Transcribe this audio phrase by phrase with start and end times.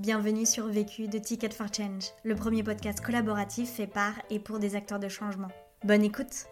[0.00, 4.58] Bienvenue sur Vécu de Ticket for Change, le premier podcast collaboratif fait par et pour
[4.58, 5.48] des acteurs de changement.
[5.84, 6.46] Bonne écoute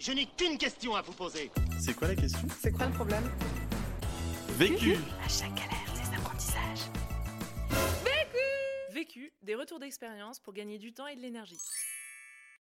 [0.00, 1.52] Je n'ai qu'une question à vous poser.
[1.78, 2.48] C'est quoi la question?
[2.58, 3.22] C'est quoi le problème?
[4.56, 6.90] Vécu À chaque galère, des apprentissages.
[8.92, 11.60] Vécu, des retours d'expérience pour gagner du temps et de l'énergie.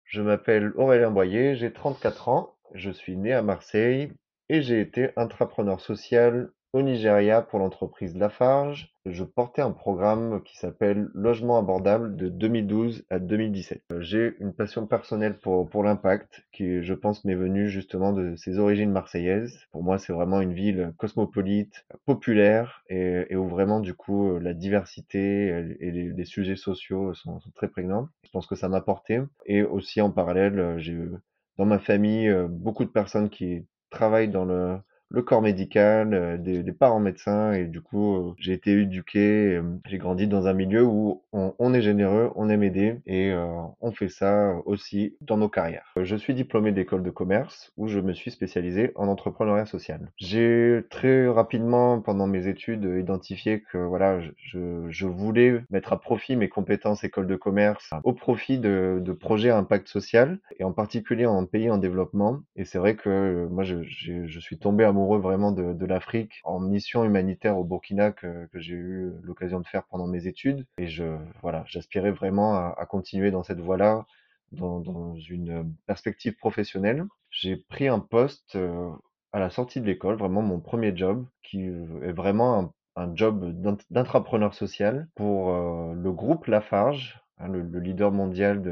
[0.05, 4.11] Je m'appelle Aurélien Boyer, j'ai 34 ans, je suis né à Marseille
[4.49, 8.93] et j'ai été intrapreneur social au Nigeria pour l'entreprise Lafarge.
[9.05, 13.83] Je portais un programme qui s'appelle Logement abordable de 2012 à 2017.
[13.91, 18.35] Euh, J'ai une passion personnelle pour, pour l'impact qui, je pense, m'est venue justement de
[18.35, 19.59] ses origines marseillaises.
[19.71, 24.53] Pour moi, c'est vraiment une ville cosmopolite, populaire et, et où vraiment, du coup, la
[24.53, 25.47] diversité
[25.79, 28.09] et les, sujets sociaux sont, sont très prégnants.
[28.23, 29.21] Je pense que ça m'a porté.
[29.45, 31.11] Et aussi, en parallèle, j'ai eu
[31.57, 34.77] dans ma famille euh, beaucoup de personnes qui travaillent dans le
[35.09, 39.55] le corps médical, euh, des, des parents médecins et du coup euh, j'ai été éduqué,
[39.55, 43.33] euh, j'ai grandi dans un milieu où on, on est généreux, on aime aider et
[43.81, 45.93] on fait ça aussi dans nos carrières.
[46.01, 50.11] Je suis diplômé d'école de commerce où je me suis spécialisé en entrepreneuriat social.
[50.17, 56.35] J'ai très rapidement pendant mes études identifié que voilà je, je, voulais mettre à profit
[56.35, 60.73] mes compétences école de commerce au profit de, de projets à impact social et en
[60.73, 64.83] particulier en pays en développement et c'est vrai que moi je, je, je suis tombé
[64.97, 69.83] amoureux vraiment de, l'Afrique en mission humanitaire au Burkina que, j'ai eu l'occasion de faire
[69.83, 70.65] pendant mes études.
[70.79, 74.07] Et je, voilà, j'aspirais vraiment à, continuer dans cette voie-là,
[74.51, 77.05] dans, dans une perspective professionnelle.
[77.29, 78.89] J'ai pris un poste euh,
[79.33, 83.53] à la sortie de l'école, vraiment mon premier job, qui est vraiment un, job
[83.91, 88.63] d'intrapreneur social pour euh, le groupe Lafarge, hein, le, le, leader mondial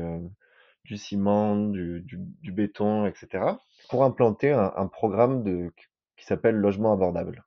[0.85, 2.03] du ciment, du,
[2.51, 3.43] béton, etc.,
[3.89, 5.71] pour implanter un programme de,
[6.17, 7.45] qui s'appelle Logement abordable.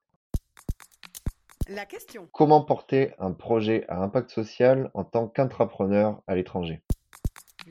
[1.68, 2.28] La question.
[2.32, 6.80] Comment porter un projet à impact social en tant qu'intrapreneur à l'étranger?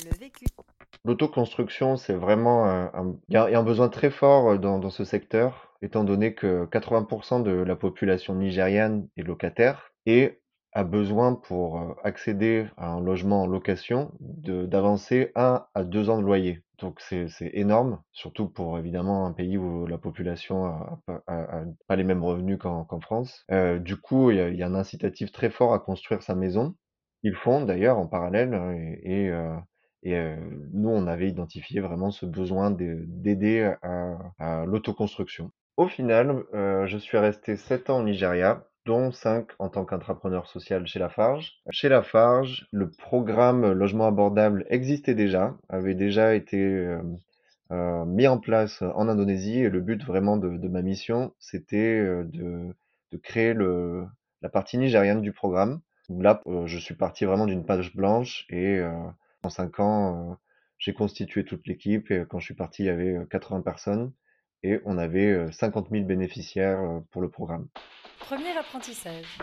[0.05, 0.45] Le vécu.
[1.03, 4.89] L'autoconstruction, c'est vraiment un, y a, il y a un besoin très fort dans, dans
[4.89, 10.39] ce secteur, étant donné que 80% de la population nigériane est locataire et
[10.77, 16.23] a besoin pour accéder à un logement en location d'avancer un à deux ans de
[16.23, 16.61] loyer.
[16.77, 20.99] Donc c'est énorme, surtout pour évidemment un pays où la population a,
[21.87, 23.43] pas les mêmes revenus qu'en qu France.
[23.51, 26.75] Euh, du coup, il y, a un incitatif très fort à construire sa maison.
[27.23, 28.53] Ils font d'ailleurs en parallèle
[29.03, 29.57] et, et, euh,
[30.03, 30.35] et euh,
[30.73, 35.51] nous, on avait identifié vraiment ce besoin d'aider à, l'autoconstruction.
[35.75, 40.47] Au final, euh, je suis resté sept ans au Nigeria dont 5 en tant qu'entrepreneur
[40.47, 41.51] social chez Lafarge.
[41.69, 47.01] Chez Lafarge, le programme logement abordable existait déjà, avait déjà été euh,
[47.71, 52.23] euh, mis en place en Indonésie et le but vraiment de, ma mission, c'était euh,
[52.23, 52.73] de,
[53.21, 55.81] créer la partie nigérienne du programme.
[56.09, 58.81] Là, je suis parti vraiment d'une page blanche et
[59.43, 60.37] en 5 ans,
[60.77, 64.13] j'ai constitué toute l'équipe et quand je suis parti, il y avait 80 personnes
[64.63, 66.79] et on avait 50 000 bénéficiaires
[67.11, 67.67] pour le programme.
[68.19, 69.37] Premier apprentissage.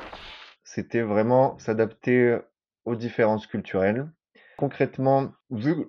[0.64, 2.38] C'était vraiment s'adapter
[2.84, 4.08] aux différences culturelles.
[4.56, 5.86] Concrètement, vu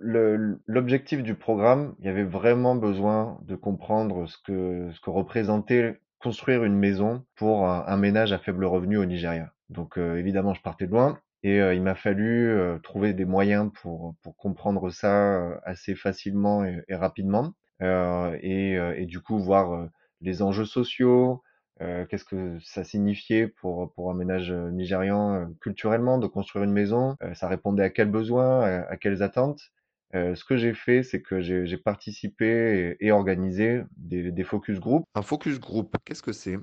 [0.66, 6.00] l'objectif du programme, il y avait vraiment besoin de comprendre ce que, ce que représentait
[6.20, 9.52] construire une maison pour un, un ménage à faible revenu au Nigeria.
[9.70, 13.26] Donc euh, évidemment, je partais de loin et euh, il m'a fallu euh, trouver des
[13.26, 17.54] moyens pour, pour comprendre ça assez facilement et, et rapidement.
[17.82, 19.90] Euh, et, et, du coup, voir
[20.22, 21.44] les enjeux sociaux,
[21.82, 26.72] euh, qu'est-ce que ça signifiait pour, pour un ménage nigérian euh, culturellement de construire une
[26.72, 29.62] maison, euh, ça répondait à quels besoins, à, quelles attentes?
[30.14, 35.04] ce que j'ai fait, c'est que j'ai participé et, et, organisé des, des focus group.
[35.14, 36.58] Un focus group, qu'est-ce que c'est?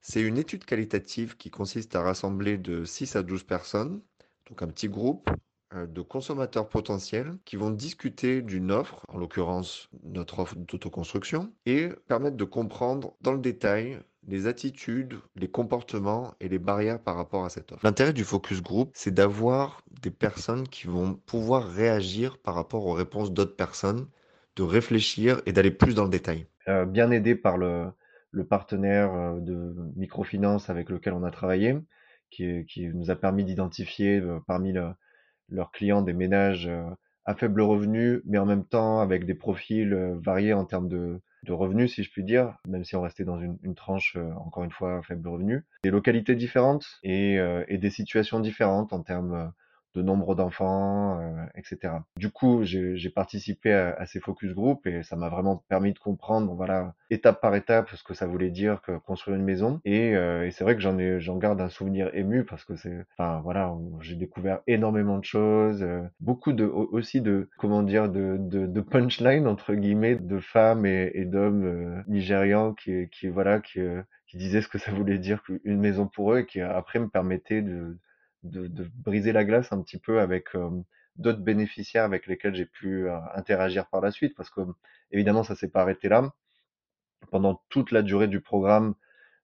[0.00, 4.00] C'est une étude qualitative qui consiste à rassembler de 6 à 12 personnes,
[4.48, 5.28] donc un petit groupe
[5.74, 12.36] de consommateurs potentiels qui vont discuter d'une offre, en l'occurrence notre offre d'autoconstruction, et permettre
[12.36, 17.48] de comprendre dans le détail les attitudes, les comportements et les barrières par rapport à
[17.48, 17.84] cette offre.
[17.84, 22.92] L'intérêt du focus group, c'est d'avoir des personnes qui vont pouvoir réagir par rapport aux
[22.92, 24.06] réponses d'autres personnes,
[24.56, 26.46] de réfléchir et d'aller plus dans le détail.
[26.68, 27.92] Euh, bien aidé par le,
[28.48, 31.76] partenaire de microfinance avec lequel on a travaillé,
[32.30, 34.90] qui, nous a permis d'identifier euh, parmi le,
[35.50, 36.88] leurs clients des ménages euh,
[37.24, 41.94] à faible revenu, mais en même temps avec des profils variés en termes de, revenus,
[41.94, 45.02] si je puis dire, même si on restait dans une, tranche, euh, encore une fois,
[45.02, 49.52] faible revenu, des localités différentes euh, et, des situations différentes en termes
[49.98, 51.94] de nombre d'enfants, euh, etc.
[52.16, 55.98] Du coup, j'ai participé à, à, ces focus group et ça m'a vraiment permis de
[55.98, 59.80] comprendre, voilà, étape par étape, ce que ça voulait dire que construire une maison.
[59.84, 62.76] Et, euh, et c'est vrai que j'en ai, j'en garde un souvenir ému parce que
[62.76, 68.08] c'est, enfin voilà, j'ai découvert énormément de choses, euh, beaucoup de aussi de comment dire
[68.08, 73.60] de, de, de punchline entre guillemets de femmes et, d'hommes euh, nigérians qui, qui voilà
[73.60, 73.80] qui
[74.26, 77.08] qui disaient ce que ça voulait dire une maison pour eux et qui après me
[77.08, 77.96] permettait de,
[78.42, 80.70] de, de briser la glace un petit peu avec euh,
[81.16, 84.60] d'autres bénéficiaires avec lesquels j'ai pu euh, interagir par la suite parce que
[85.10, 86.32] évidemment ça s'est pas arrêté là.
[87.30, 88.94] Pendant toute la durée du programme,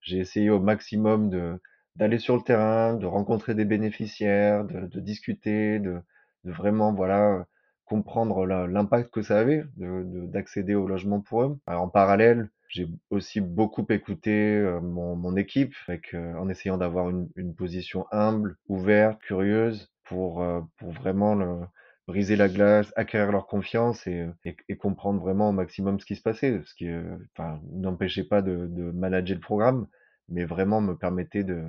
[0.00, 1.60] j'ai essayé au maximum de
[1.96, 6.00] d'aller sur le terrain, de rencontrer des bénéficiaires, de, de discuter, de,
[6.44, 7.46] de vraiment voilà
[7.84, 11.58] comprendre l'impact que ça avait d'accéder de, au logement pour eux.
[11.66, 17.28] Alors, en parallèle, j'ai aussi beaucoup écouté mon, mon, équipe avec, en essayant d'avoir une,
[17.36, 20.44] une, position humble, ouverte, curieuse pour,
[20.78, 21.60] pour vraiment le,
[22.06, 26.16] briser la glace, acquérir leur confiance et, et, et, comprendre vraiment au maximum ce qui
[26.16, 26.60] se passait.
[26.64, 26.88] Ce qui
[27.72, 29.86] n'empêchait pas de, de, manager le programme,
[30.28, 31.64] mais vraiment me permettait de,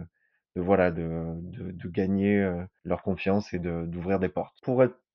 [0.56, 2.50] de voilà de, de, gagner
[2.84, 4.58] leur confiance et d'ouvrir des portes.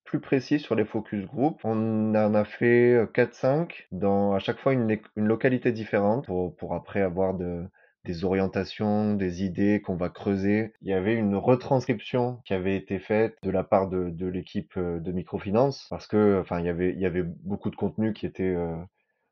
[0.04, 1.60] Plus précis sur les focus group.
[1.64, 6.54] On en a fait 4-5 euh, dans à chaque fois une, une localité différente pour,
[6.56, 7.64] pour après avoir de,
[8.04, 10.72] des orientations, des idées qu'on va creuser.
[10.82, 14.72] Il y avait une retranscription qui avait été faite de la part de, de l'équipe
[14.76, 18.12] euh, de microfinance parce que enfin il y avait il y avait beaucoup de contenu
[18.12, 18.76] qui était euh,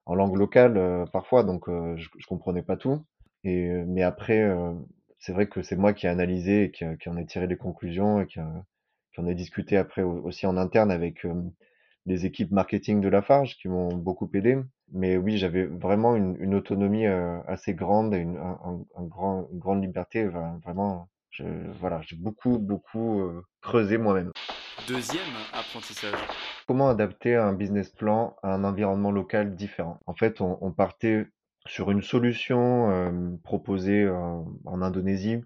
[0.06, 3.04] en langue locale parfois donc je, je comprenais pas tout
[3.44, 4.48] et mais après
[5.18, 7.56] c'est vrai que c'est moi qui ai analysé et qui, qui en ai tiré des
[7.58, 8.64] conclusions et qui a,
[9.18, 11.26] J'en ai discuté après aussi en interne avec
[12.06, 14.58] les équipes marketing de Lafarge qui m'ont beaucoup aidé.
[14.92, 17.06] Mais oui, j'avais vraiment une, une autonomie
[17.48, 20.24] assez grande et une, un, un grand, une grande liberté.
[20.64, 21.42] Vraiment, je,
[21.80, 23.28] voilà, j'ai beaucoup, beaucoup
[23.60, 24.30] creusé moi-même.
[24.86, 26.14] Deuxième apprentissage.
[26.68, 29.98] Comment adapter un business plan à un environnement local différent?
[30.06, 31.26] En fait, on, on partait
[31.66, 34.14] sur une solution euh, proposée euh,
[34.64, 35.42] en Indonésie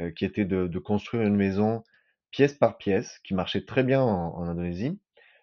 [0.00, 1.82] euh, qui était de, de, construire une maison
[2.30, 5.00] pièce par pièce, qui marchait très bien en, Indonésie.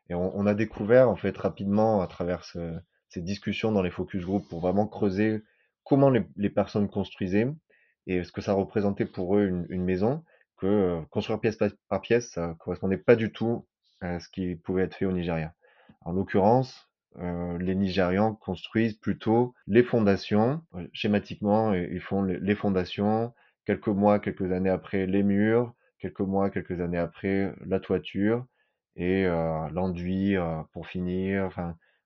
[0.09, 2.77] Et on, on, a découvert en fait rapidement à travers ce,
[3.09, 5.43] ces discussions dans les focus group pour vraiment creuser
[5.83, 7.47] comment les, les, personnes construisaient
[8.07, 10.23] et ce que ça représentait pour eux une, une maison,
[10.57, 11.57] que euh, construire pièce
[11.89, 13.67] par pièce, ça correspondait pas du tout
[14.01, 15.53] à ce qui pouvait être fait au Nigeria.
[16.01, 20.61] En l'occurrence, euh, les Nigérians construisent plutôt les fondations.
[20.75, 23.33] Euh, schématiquement, ils font les fondations.
[23.65, 25.73] Quelques mois, quelques années après, les murs
[26.05, 28.45] quelques mois, quelques années après, la toiture
[28.95, 31.49] et euh, l'enduit euh, pour finir,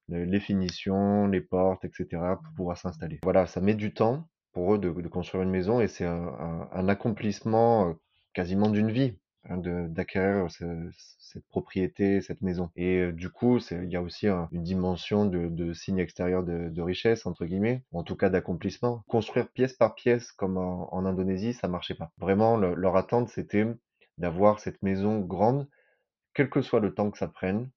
[0.08, 2.08] les finitions, les portes, etc.
[2.44, 3.20] pour pouvoir s'installer.
[3.22, 7.90] Voilà, ça met du temps pour eux de, construire une maison et c'est un, accomplissement
[7.90, 7.94] euh,
[8.34, 9.14] quasiment d'une vie
[9.48, 12.72] hein, d'acquérir ce, cette propriété, cette maison.
[12.76, 16.82] Et du coup, il y a aussi un, une dimension de, de signe extérieur de,
[16.82, 19.04] richesse, entre guillemets, en tout cas d'accomplissement.
[19.08, 22.12] Construire pièce par pièce, comme en, Indonésie, ça marchait pas.
[22.18, 23.68] Vraiment, le, leur attente, c'était
[24.20, 25.68] d'avoir cette maison grande,
[26.34, 27.72] quel que soit le temps que ça prenne.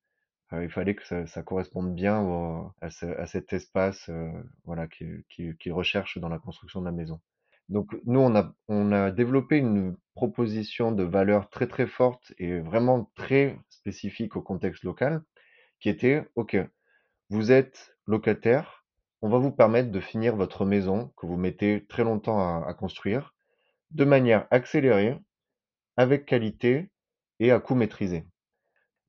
[0.53, 4.31] Euh, il fallait que ça, corresponde bien à, ce, à, cet espace euh,
[4.65, 7.21] voilà, qu'ils qui, recherchent dans la construction de la maison.
[7.69, 13.59] Donc nous, on a, développé une proposition de valeur très très forte et vraiment très
[13.71, 15.23] spécifique au contexte local,
[15.81, 16.57] qui était, OK,
[17.31, 18.85] vous êtes locataire,
[19.23, 23.33] on va vous permettre de finir votre maison que vous mettez très longtemps à construire,
[23.93, 25.17] de manière accélérée,
[25.97, 26.91] avec qualité
[27.41, 28.25] et à coût maîtrisé.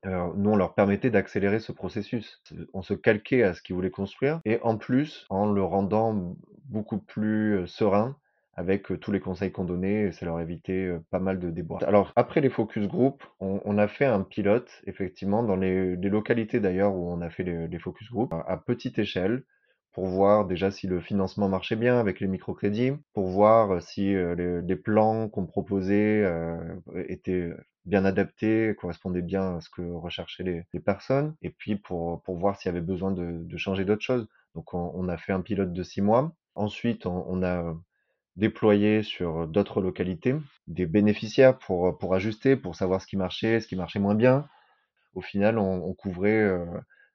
[0.05, 2.41] Nous, on leur permettait d'accélérer ce processus.
[2.73, 6.35] On se calquait à ce qu'ils voulaient construire et en plus, en le rendant
[6.65, 8.17] beaucoup plus serein
[8.55, 11.81] avec tous les conseils qu'on donnait, ça leur évitait pas mal de déboires.
[11.87, 16.59] Alors, après les focus group, on, a fait un pilote, effectivement, dans les, les localités
[16.59, 19.43] d'ailleurs où on a fait les, les focus group, à petite échelle,
[19.93, 24.61] pour voir déjà si le financement marchait bien avec les microcrédits, pour voir si euh,
[24.61, 26.57] les, plans qu'on proposait euh,
[27.07, 27.51] étaient
[27.85, 32.57] bien adaptés, correspondaient bien à ce que recherchaient les, personnes, et puis pour, pour voir
[32.59, 34.27] s'il y avait besoin de, changer d'autres choses.
[34.55, 36.33] Donc on, a fait un pilote de six mois.
[36.55, 37.75] Ensuite, on, a
[38.35, 40.35] déployé sur d'autres localités
[40.67, 44.47] des bénéficiaires pour, pour ajuster, pour savoir ce qui marchait, ce qui marchait moins bien.
[45.15, 46.65] Au final, on, couvrait, euh,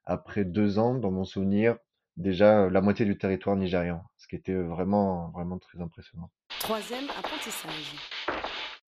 [0.04, 1.76] après deux ans, dans mon souvenir,
[2.18, 6.30] déjà euh, la moitié du territoire nigérian, ce qui était vraiment, vraiment très impressionnant.
[6.60, 7.94] Troisième apprentissage.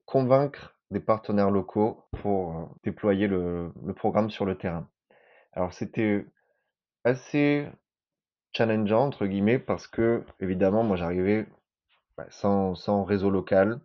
[0.04, 4.88] Convaincre des partenaires locaux pour euh, déployer le, le programme sur le terrain.
[5.52, 6.26] Alors c'était
[7.04, 7.68] assez
[8.52, 11.46] challengeant entre guillemets parce que évidemment moi j'arrivais
[12.16, 13.80] bah, sans, sans réseau local,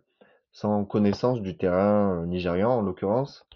[0.52, 3.46] sans connaissance du terrain euh, nigérian en l'occurrence.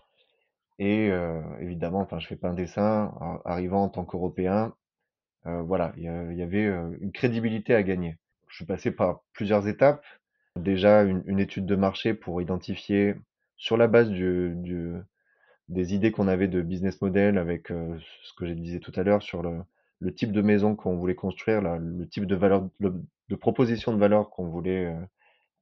[0.78, 3.12] Et euh, évidemment, enfin, je fais pas un dessin.
[3.44, 4.72] Arrivant en tant qu'Européen,
[5.46, 8.18] euh, voilà, il y, avait euh, une crédibilité à gagner.
[8.48, 10.04] Je suis passé par plusieurs étapes.
[10.56, 13.14] Déjà, une, une étude de marché pour identifier,
[13.56, 14.94] sur la base du, du
[15.68, 19.02] des idées qu'on avait de business model, avec euh, ce que j'ai disais tout à
[19.02, 19.62] l'heure sur le,
[20.14, 24.48] type de maison qu'on voulait construire, le type de valeur, de proposition de valeur qu'on
[24.48, 25.00] voulait euh,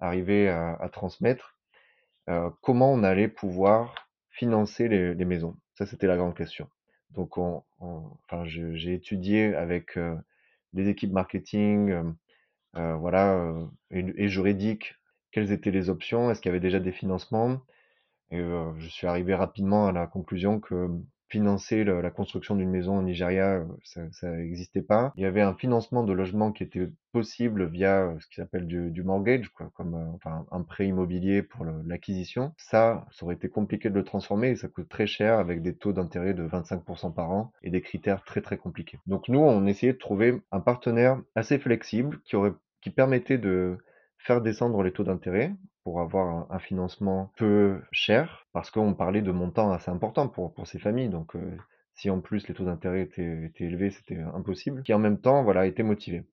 [0.00, 1.56] arriver à, à transmettre,
[2.60, 5.56] comment on allait pouvoir financer les, les maisons.
[5.74, 6.68] Ça, c'était la grande question.
[7.10, 10.16] Donc, on, enfin, j'ai étudié avec euh,
[10.74, 11.90] les équipes marketing,
[12.76, 13.54] euh voilà,
[13.90, 14.94] et, et juridique,
[15.32, 17.60] quelles étaient les options, est-ce qu'il y avait déjà des financements,
[18.30, 20.88] et je suis arrivé rapidement à la conclusion que
[21.28, 25.12] financer la construction d'une maison au Nigeria, ça, ça n'existait pas.
[25.16, 29.02] Il y avait un financement de logement qui était possible via ce qui s'appelle du,
[29.02, 32.52] mortgage, comme enfin, un prêt immobilier pour l'acquisition.
[32.56, 35.74] Ça, ça aurait été compliqué de le transformer et ça coûte très cher avec des
[35.74, 38.98] taux d'intérêt de 25% par an et des critères très très compliqués.
[39.06, 43.76] Donc nous, on essayait de trouver un partenaire assez flexible qui aurait qui permettait de
[44.18, 45.52] faire descendre les taux d'intérêt
[45.88, 50.66] pour avoir un, financement peu cher, parce qu'on parlait de montants assez importants pour, pour
[50.66, 51.08] ces familles.
[51.08, 51.56] Donc, euh,
[51.94, 54.82] si en plus les taux d'intérêt étaient, élevés, c'était impossible.
[54.82, 56.24] Qui en même temps, voilà, était motivé.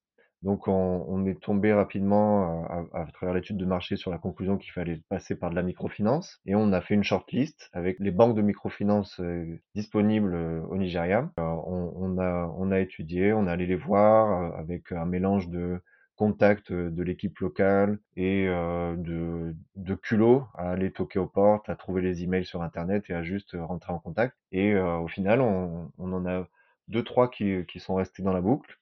[0.41, 4.73] Donc, on, est tombé rapidement à, à, travers l'étude de marché sur la conclusion qu'il
[4.73, 6.41] fallait passer par de la microfinance.
[6.45, 10.75] Et on a fait une shortlist avec les banques de microfinance euh, disponibles euh, au
[10.75, 11.31] Nigeria.
[11.37, 15.79] On, on, a, on a étudié, on est allé les voir avec un mélange de
[16.15, 22.01] contact de l'équipe locale et de, de culot à aller toquer aux portes, à trouver
[22.01, 24.37] les emails sur Internet et à juste rentrer en contact.
[24.51, 26.47] Et au final, on, on, en a
[26.87, 28.79] deux, trois qui, qui sont restés dans la boucle.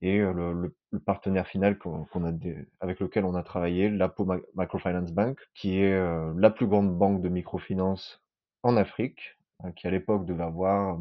[0.00, 2.32] Et le, le, partenaire final qu'on a
[2.80, 6.00] avec lequel on a travaillé, l'Apo Microfinance Bank, qui est
[6.36, 8.22] la plus grande banque de microfinance
[8.62, 10.98] en Afrique, hein, qui à l'époque devait avoir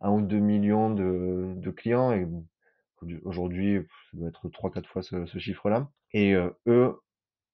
[0.00, 2.26] un ou deux millions de, de clients et
[3.24, 5.88] Aujourd'hui, ça doit être 3-4 fois ce, chiffre-là.
[6.12, 6.98] Et euh, eux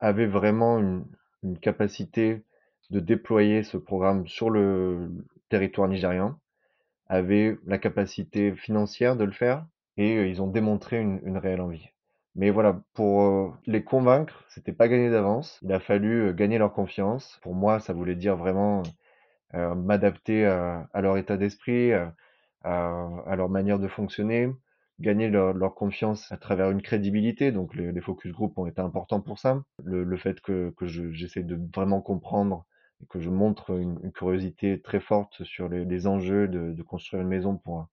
[0.01, 1.05] avaient vraiment une,
[1.61, 2.45] capacité
[2.91, 5.11] de déployer ce programme sur le
[5.49, 6.39] territoire nigérian,
[7.09, 11.89] avaient la capacité financière de le faire, et euh, ils ont démontré une, réelle envie.
[12.37, 15.59] Mais voilà, pour euh, les convaincre, c'était pas gagné d'avance.
[15.63, 17.41] Il a fallu gagner leur confiance.
[17.43, 18.83] Pour moi, ça voulait dire vraiment
[19.53, 21.93] m'adapter à, leur état d'esprit,
[22.63, 24.49] à, leur manière de fonctionner,
[25.01, 27.53] gagner leur, leur, confiance à travers une crédibilité.
[27.53, 29.63] Donc les, les, focus group ont été importants pour ça.
[29.83, 32.67] Le, le fait que, que j'essaie de vraiment comprendre
[33.03, 36.83] et que je montre une, une curiosité très forte sur les, les enjeux de, de,
[36.83, 37.89] construire une maison pour un,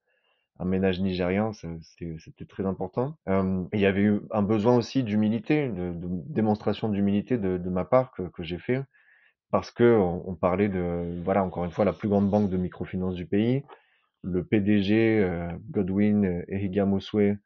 [0.60, 3.16] un ménage nigérian, c'était très important.
[3.30, 7.70] Euh, il y avait eu un besoin aussi d'humilité, de, de, démonstration d'humilité de, de,
[7.70, 8.84] ma part que, que j'ai fait
[9.52, 12.58] parce que on, on, parlait de voilà encore une fois la plus grande banque de
[12.58, 13.64] microfinance du pays
[14.24, 17.38] le PDG euh, Godwin euh, Ehigamoswe,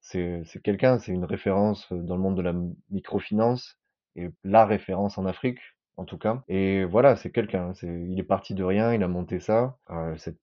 [0.00, 2.54] c'est quelqu'un, c'est une référence euh, dans le monde de la
[2.90, 3.78] microfinance
[4.16, 5.60] et la référence en Afrique
[5.96, 6.42] en tout cas.
[6.48, 7.72] Et voilà, c'est quelqu'un.
[7.82, 10.38] Il est parti de rien, il a monté ça, euh, cette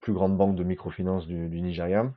[0.00, 2.12] plus grande banque de microfinance du, du Nigeria.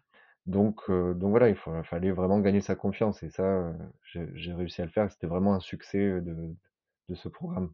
[0.46, 3.74] Donc, euh, donc voilà, il, faut, fallait vraiment gagner sa confiance et ça,
[4.12, 5.10] j'ai réussi à le faire.
[5.10, 6.36] C'était vraiment un succès de,
[7.08, 7.72] de ce programme.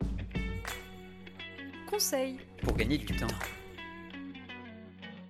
[1.90, 3.26] Conseil pour gagner du temps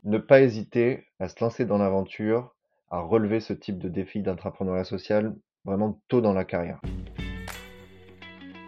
[0.04, 2.56] ne pas hésiter à se lancer dans l'aventure,
[2.90, 6.80] à relever ce type de défi d'entrepreneuriat social vraiment tôt dans la carrière.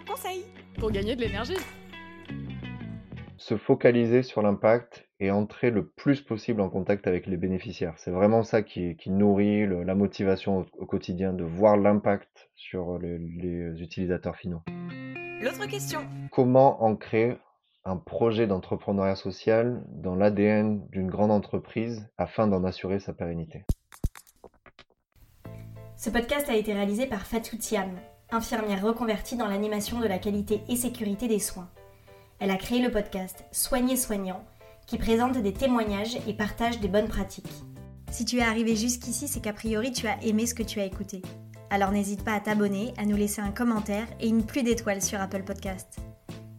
[0.07, 0.45] Conseil
[0.79, 1.57] pour gagner de l'énergie.
[3.37, 7.93] Se focaliser sur l'impact et entrer le plus possible en contact avec les bénéficiaires.
[7.97, 12.49] C'est vraiment ça qui, qui nourrit le, la motivation au, au, quotidien, de voir l'impact
[12.55, 14.61] sur les, les utilisateurs finaux.
[15.41, 16.01] L'autre question.
[16.31, 17.37] Comment ancrer
[17.83, 23.63] un projet d'entrepreneuriat social dans l'ADN d'une grande entreprise afin d'en assurer sa pérennité.
[25.97, 27.91] Ce podcast a été réalisé par Fatou Thiam,
[28.31, 31.69] infirmière reconvertie dans l'animation de la qualité et sécurité des soins.
[32.39, 34.43] Elle a créé le podcast Soigner soignant,
[34.87, 37.53] qui présente des témoignages et partage des bonnes pratiques.
[38.09, 40.85] Si tu es arrivé jusqu'ici, c'est qu'a priori tu as aimé ce que tu as
[40.85, 41.21] écouté.
[41.69, 45.21] Alors n'hésite pas à t'abonner, à nous laisser un commentaire et une pluie d'étoiles sur
[45.21, 45.99] Apple Podcast.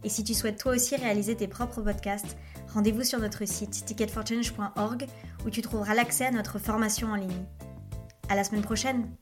[0.03, 2.37] Et si tu souhaites toi aussi réaliser tes propres podcasts,
[2.73, 5.07] rendez-vous sur notre site ticketforchange.org
[5.45, 7.45] où tu trouveras l'accès à notre formation en ligne.
[8.29, 9.15] À la semaine prochaine.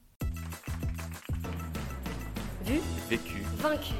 [2.65, 3.93] Vu, vécu, vaincu.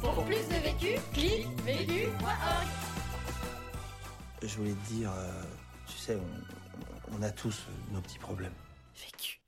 [0.00, 2.66] Pour plus de vécu, clique vécu.org.
[4.42, 5.42] Je voulais te dire, euh,
[5.86, 7.62] tu sais, on, on a tous
[7.92, 8.54] nos petits problèmes.
[8.96, 9.41] Vécu.